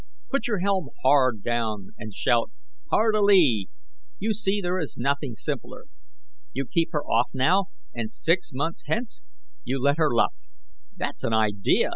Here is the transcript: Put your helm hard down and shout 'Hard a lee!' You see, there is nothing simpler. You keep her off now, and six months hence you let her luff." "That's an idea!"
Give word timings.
Put 0.31 0.47
your 0.47 0.61
helm 0.61 0.87
hard 1.03 1.43
down 1.43 1.89
and 1.95 2.11
shout 2.11 2.49
'Hard 2.89 3.13
a 3.13 3.21
lee!' 3.21 3.69
You 4.17 4.33
see, 4.33 4.59
there 4.59 4.79
is 4.79 4.97
nothing 4.97 5.35
simpler. 5.35 5.83
You 6.53 6.65
keep 6.65 6.89
her 6.91 7.05
off 7.05 7.29
now, 7.35 7.65
and 7.93 8.11
six 8.11 8.49
months 8.51 8.85
hence 8.87 9.21
you 9.63 9.79
let 9.79 9.97
her 9.97 10.11
luff." 10.11 10.33
"That's 10.97 11.23
an 11.23 11.33
idea!" 11.35 11.89